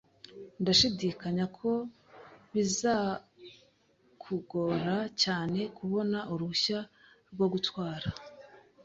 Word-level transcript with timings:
Ndashidikanya 0.61 1.45
ko 1.57 1.69
bizakugora 2.53 4.95
cyane 5.21 5.59
kubona 5.77 6.17
uruhushya 6.33 6.79
rwo 7.31 7.47
gutwara. 7.53 8.07